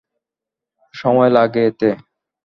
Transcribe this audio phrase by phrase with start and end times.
[0.93, 1.89] সময় লাগে এতে।